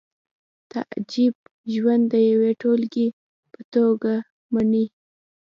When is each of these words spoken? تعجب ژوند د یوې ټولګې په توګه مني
تعجب 0.71 1.35
ژوند 1.73 2.03
د 2.13 2.15
یوې 2.31 2.51
ټولګې 2.61 3.07
په 3.53 3.61
توګه 3.73 4.13
مني 4.53 4.85